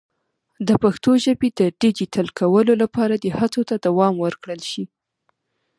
د 0.67 0.69
پښتو 0.83 1.11
ژبې 1.25 1.49
د 1.59 1.61
ډیجیټل 1.81 2.27
کولو 2.39 2.73
لپاره 2.83 3.13
دې 3.23 3.31
هڅو 3.39 3.61
ته 3.69 3.75
دوام 3.85 4.13
ورکړل 4.25 4.61
شي. 4.71 4.83